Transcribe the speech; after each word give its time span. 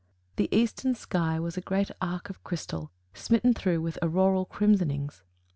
"The 0.37 0.49
Eastern 0.51 0.95
sky 0.95 1.39
was 1.39 1.57
a 1.57 1.61
great 1.61 1.91
arc 2.01 2.31
of 2.31 2.43
crystal, 2.43 2.91
smitten 3.13 3.53
through 3.53 3.81
with 3.81 3.99
auroral 4.01 4.45
crimsonings." 4.45 5.21